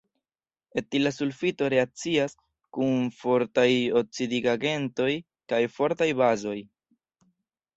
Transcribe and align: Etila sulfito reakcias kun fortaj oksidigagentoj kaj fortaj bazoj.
Etila 0.81 1.11
sulfito 1.17 1.67
reakcias 1.73 2.33
kun 2.77 3.05
fortaj 3.19 3.67
oksidigagentoj 4.01 5.11
kaj 5.55 5.61
fortaj 5.77 6.09
bazoj. 6.25 6.57